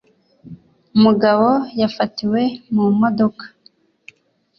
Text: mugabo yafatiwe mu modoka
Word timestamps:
mugabo 1.03 1.49
yafatiwe 1.81 2.41
mu 2.73 2.85
modoka 3.01 3.45